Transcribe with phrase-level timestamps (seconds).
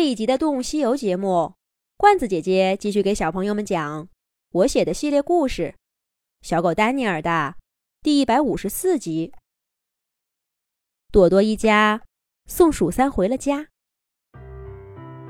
[0.00, 1.52] 这一集的《动物西游》节目，
[1.98, 4.08] 罐子姐姐继续给小朋友们讲
[4.50, 5.74] 我写的系列故事
[6.48, 7.56] 《小狗丹尼尔》的
[8.00, 9.30] 第一百五十四集。
[11.12, 12.00] 朵朵一家
[12.46, 13.66] 送鼠三回了家，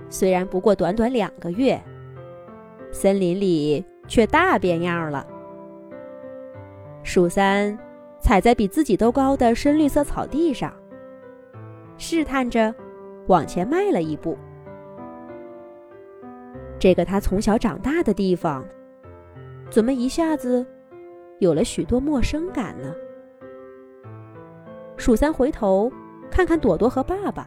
[0.09, 1.83] 虽然不过短短两个月，
[2.93, 5.27] 森林里却大变样了。
[7.03, 7.77] 鼠三
[8.21, 10.73] 踩在比自己都高的深绿色草地上，
[11.99, 12.73] 试探着
[13.27, 14.39] 往前迈了一步。
[16.81, 18.65] 这个他从小长大的地方，
[19.69, 20.67] 怎么一下子
[21.39, 22.95] 有了许多陌生感呢？
[24.97, 25.93] 鼠三回头
[26.31, 27.47] 看看朵朵和爸爸，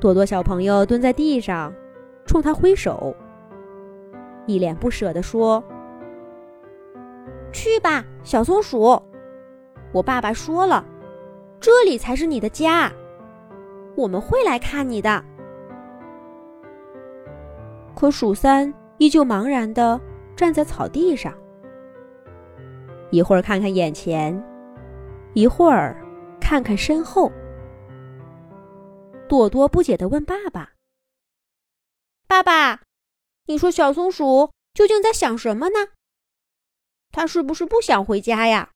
[0.00, 1.70] 朵朵小朋友蹲在地上，
[2.24, 3.14] 冲他挥手，
[4.46, 5.62] 一脸不舍地说
[7.52, 8.98] ：“去吧，小松鼠，
[9.92, 10.82] 我爸爸说了，
[11.60, 12.90] 这里才是你的家，
[13.94, 15.22] 我们会来看你的。”
[17.94, 20.00] 可鼠三依旧茫然地
[20.36, 21.32] 站在草地上，
[23.10, 24.42] 一会儿看看眼前，
[25.34, 25.94] 一会儿
[26.40, 27.30] 看看身后。
[29.28, 30.72] 朵朵不解地问爸爸
[32.26, 32.82] ：“爸爸，
[33.46, 35.90] 你说小松鼠究竟在想什么呢？
[37.10, 38.70] 它是不是不想回家呀？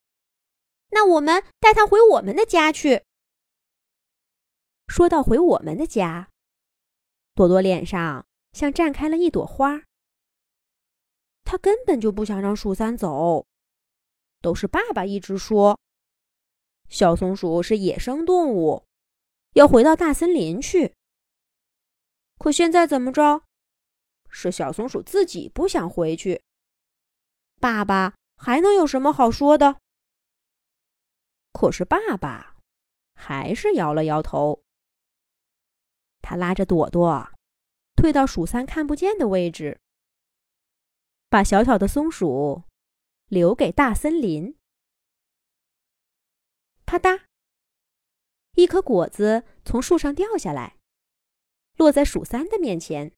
[0.91, 3.03] 那我们带它回我们的家去。”
[4.87, 6.29] 说到回我们的家，
[7.35, 8.26] 朵朵脸上。
[8.57, 9.83] 像绽开了一朵花。
[11.45, 13.47] 他根本就不想让鼠三走，
[14.41, 15.79] 都是爸爸一直说，
[16.89, 18.87] 小松鼠是野生动物，
[19.53, 20.95] 要回到大森林去。
[22.39, 23.43] 可现在怎么着？
[24.31, 26.43] 是小松鼠自己不想回去，
[27.61, 29.77] 爸爸还能有什么好说的？
[31.53, 32.57] 可是爸爸
[33.15, 34.63] 还是摇了摇头，
[36.23, 37.36] 他拉着朵朵。
[37.97, 39.81] 退到鼠三看不见的位置，
[41.29, 42.63] 把小小的松鼠
[43.27, 44.55] 留给大森林。
[46.85, 47.23] 啪嗒，
[48.53, 50.77] 一颗果子从树上掉下来，
[51.77, 53.13] 落在鼠三的面前。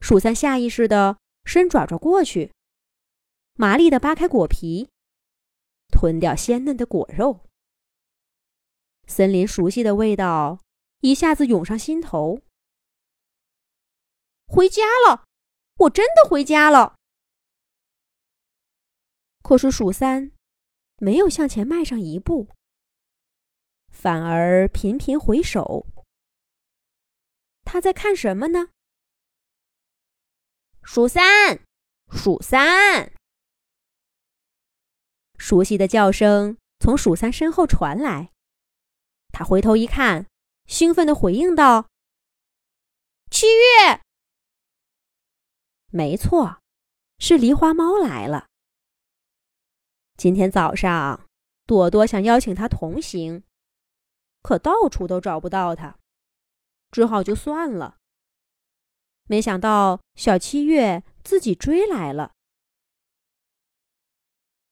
[0.00, 2.52] 鼠三下意识的伸爪爪过去，
[3.54, 4.88] 麻利的扒开果皮，
[5.92, 7.44] 吞掉鲜嫩的果肉。
[9.06, 10.60] 森林熟悉的味道
[11.00, 12.40] 一下子涌上心头。
[14.48, 15.26] 回家了，
[15.76, 16.96] 我真的回家了。
[19.42, 20.32] 可是鼠三
[20.96, 22.48] 没有向前迈上一步，
[23.92, 25.86] 反而频频回首。
[27.62, 28.70] 他在看什么呢？
[30.82, 31.60] 鼠三，
[32.10, 33.12] 鼠三，
[35.36, 38.32] 熟悉的叫声从鼠三身后传来。
[39.30, 40.26] 他回头一看，
[40.66, 41.88] 兴奋的回应道
[43.30, 44.00] ：“七月。”
[45.90, 46.60] 没错，
[47.18, 48.48] 是狸花猫来了。
[50.18, 51.26] 今天早上，
[51.64, 53.42] 朵朵想邀请他同行，
[54.42, 55.98] 可到处都找不到他，
[56.90, 57.96] 只好就算了。
[59.24, 62.34] 没想到小七月自己追来了。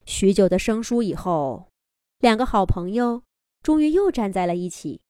[0.04, 1.70] 许久的生疏以后，
[2.18, 3.22] 两个好朋友
[3.62, 5.00] 终于又站在了一起。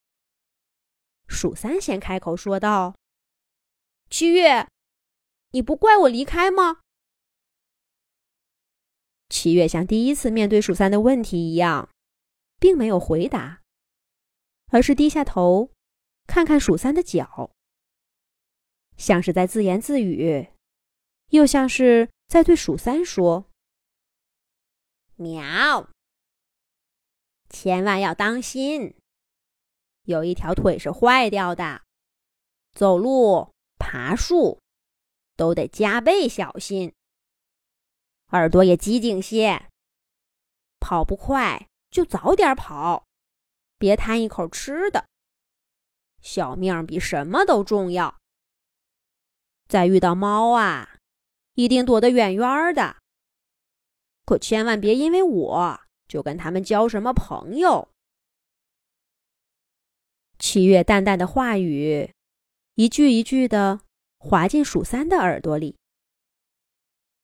[1.27, 2.95] 鼠三先开口说道
[4.09, 4.69] ：“七月。”
[5.51, 6.81] 你不怪我离开吗？
[9.29, 11.89] 七月像第一次面对鼠三的问题一样，
[12.61, 13.63] 并没有回答，
[14.71, 15.71] 而是低下头
[16.27, 17.51] 看看鼠三的脚，
[18.97, 20.49] 像是在自言自语，
[21.31, 23.47] 又像是在对鼠三说
[25.17, 25.91] ：“喵，
[27.49, 28.95] 千万要当心，
[30.03, 31.83] 有一条腿是坏掉的，
[32.73, 34.61] 走路、爬树。”
[35.37, 36.95] 都得加倍小心，
[38.29, 39.69] 耳朵也机警些。
[40.81, 43.07] 跑不快就早点跑，
[43.79, 45.09] 别贪一口吃的。
[46.21, 48.19] 小命比什么都重要。
[49.69, 50.99] 再遇到猫啊，
[51.55, 52.97] 一定躲得远远的。
[54.25, 57.89] 可千万别因为我就跟他们交什么朋友。
[60.39, 62.13] 七月淡淡的话语，
[62.75, 63.86] 一句一句的。
[64.19, 65.79] 滑进鼠三的耳朵里，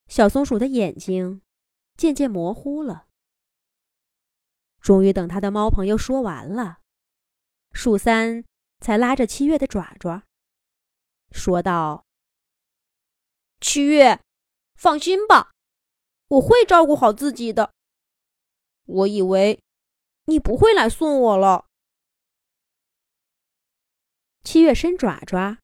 [0.07, 1.43] 小松鼠的眼睛
[1.97, 3.09] 渐渐模糊了。
[4.81, 6.81] 终于等他的猫朋友说完了，
[7.73, 8.45] 鼠三
[8.81, 10.25] 才拉着七月的爪爪，
[11.31, 12.05] 说道
[13.61, 14.21] ：“七月，
[14.75, 15.53] 放心吧，
[16.29, 17.73] 我会照顾好自己的。
[18.85, 19.63] 我以为
[20.25, 21.67] 你不会来送我了。”
[24.43, 25.62] 七月伸爪爪，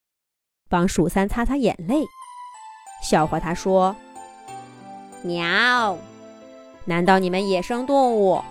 [0.69, 2.05] 帮鼠三擦擦眼泪，
[3.03, 3.95] 笑话他说
[5.23, 5.97] ：“喵，
[6.85, 8.41] 难道你们野生动物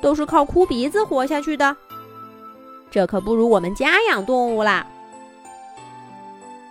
[0.00, 1.76] 都是靠哭鼻子活下去的？
[2.88, 4.86] 这可不如我们家养动物啦！”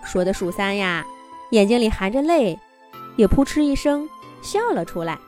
[0.06, 1.06] 说的鼠三呀，
[1.52, 2.58] 眼睛里含着泪，
[3.18, 4.08] 也扑哧一声
[4.42, 5.20] 笑了出来。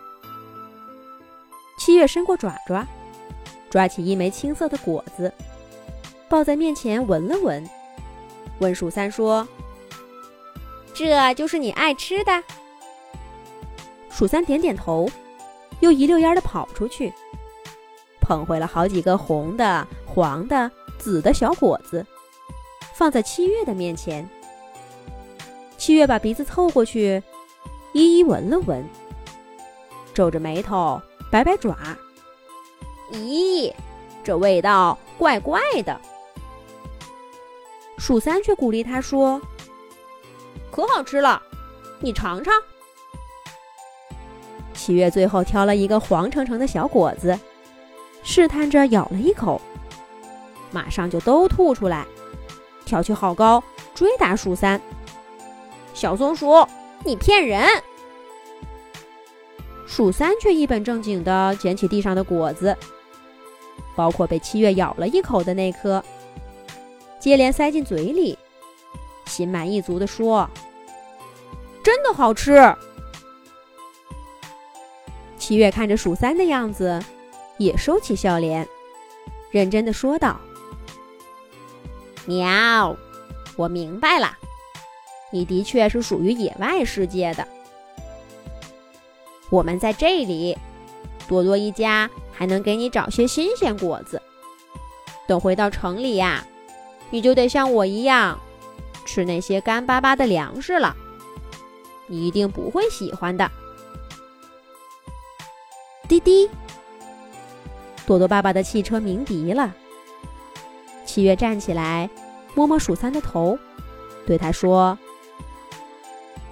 [1.77, 2.87] 七月伸过爪爪，
[3.69, 5.33] 抓起一枚青色的果子，
[6.29, 7.69] 抱在面前闻了闻，
[8.59, 9.47] 问鼠三说
[10.97, 12.43] ：“这就是你爱吃的？”
[14.09, 15.07] 鼠三点点头，
[15.79, 17.13] 又一溜烟的跑出去，
[18.19, 22.03] 捧回了好几个红的、黄的、紫的小果子，
[22.95, 24.27] 放在七月的面前。
[25.77, 27.21] 七月把鼻子凑过去，
[27.93, 28.83] 一一闻了闻，
[30.15, 30.99] 皱着眉头，
[31.31, 31.77] 摆摆爪。
[33.11, 33.71] 咦，
[34.23, 36.01] 这味道怪怪的。
[37.99, 39.39] 鼠三却鼓励他说
[40.71, 41.41] ：“可好吃了，
[41.99, 42.53] 你尝尝。”
[44.73, 47.37] 七月最后挑了一个黄澄澄的小果子，
[48.23, 49.59] 试探着咬了一口，
[50.71, 52.05] 马上就都吐出来，
[52.85, 53.63] 跳起好高，
[53.95, 54.79] 追打鼠三。
[55.93, 56.65] 小松鼠，
[57.03, 57.67] 你骗人！
[59.87, 62.77] 鼠三却一本正经地捡起地上的果子，
[63.95, 66.03] 包括被七月咬了一口的那颗，
[67.19, 68.36] 接连塞进嘴里，
[69.37, 70.49] 心满意足地说
[71.83, 72.75] ：“真的好吃。”
[75.37, 76.99] 七月看着鼠三的样子，
[77.59, 78.67] 也收起笑脸，
[79.51, 80.39] 认真地说道
[82.25, 82.97] ：“喵，
[83.55, 84.35] 我明白了。”
[85.29, 87.45] 你的确是属于野外世界的，
[89.49, 90.57] 我们在这里，
[91.27, 94.21] 多多一家还能给你找些新鲜果子。
[95.27, 96.47] 等回到城里呀，
[97.09, 98.39] 你就得像我一样，
[99.07, 100.95] 吃那些干巴巴的粮食了。
[102.05, 103.49] 你一定不会喜欢的。
[106.07, 106.49] 滴滴，
[108.05, 109.73] 多多爸爸的汽车鸣笛了。
[111.05, 112.09] 七月站起来，
[112.53, 113.57] 摸摸鼠三的头，
[114.25, 114.97] 对他说。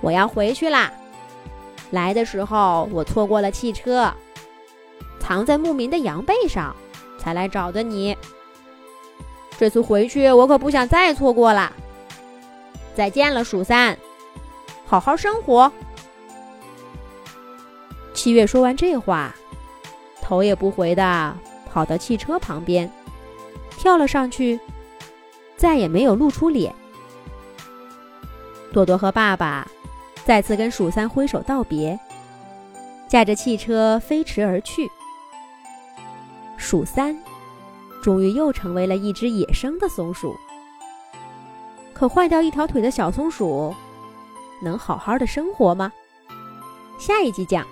[0.02, 0.92] 我要回去啦！
[1.92, 4.14] 来的时候我错过了汽车，
[5.20, 6.76] 藏在牧民的羊背上，
[7.18, 8.16] 才来找的你。
[9.58, 11.72] 这次回去我可不想再错过了。
[12.96, 13.98] 再见了，鼠三，
[14.86, 15.72] 好好生活。
[18.14, 19.36] 七月说完这话，
[20.22, 21.38] 头也不回的
[21.72, 22.90] 跑到汽车旁边，
[23.72, 24.58] 跳了上去，
[25.58, 26.74] 再也没有露出脸。
[28.72, 29.68] 多多和爸爸。
[30.24, 32.00] 再次跟鼠三挥手道别，
[33.08, 34.90] 驾着汽车飞驰而去。
[36.58, 37.16] 鼠三
[38.02, 40.36] 终于又成为了一只野生的松鼠。
[41.96, 43.74] 可坏掉一条腿的小松鼠，
[44.62, 45.92] 能好好的生活吗？
[47.00, 47.66] 下一集讲。